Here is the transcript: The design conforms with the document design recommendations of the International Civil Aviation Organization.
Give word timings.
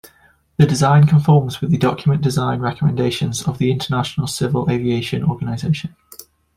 The 0.57 0.65
design 0.65 1.05
conforms 1.05 1.61
with 1.61 1.69
the 1.69 1.77
document 1.77 2.23
design 2.23 2.59
recommendations 2.59 3.43
of 3.47 3.59
the 3.59 3.69
International 3.69 4.25
Civil 4.25 4.67
Aviation 4.67 5.23
Organization. 5.23 5.95